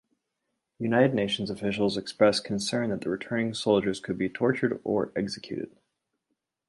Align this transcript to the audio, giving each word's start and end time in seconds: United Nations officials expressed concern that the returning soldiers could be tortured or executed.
United 0.79 1.13
Nations 1.13 1.51
officials 1.51 1.95
expressed 1.95 2.43
concern 2.43 2.89
that 2.89 3.01
the 3.01 3.09
returning 3.11 3.53
soldiers 3.53 3.99
could 3.99 4.17
be 4.17 4.29
tortured 4.29 4.81
or 4.83 5.11
executed. 5.15 5.77